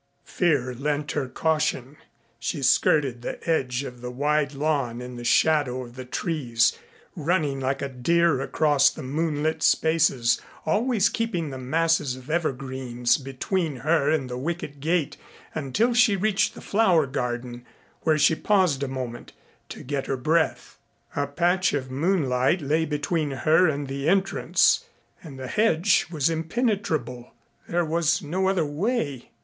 [0.25, 1.95] Fear lent her caution.
[2.39, 6.75] She skirted the edge of the wide lawn in the shadow of the trees,
[7.15, 13.75] running like a deer across the moonlit spaces, always keeping the masses of evergreens between
[13.85, 15.17] her and the wicket gate
[15.53, 17.63] until she reached the flower garden,
[18.01, 19.33] where she paused a moment
[19.69, 20.79] to get her breath.
[21.15, 24.83] A patch of moonlight lay between her and the entrance
[25.21, 27.35] and the hedge was impenetrable.
[27.69, 29.29] There was no other way.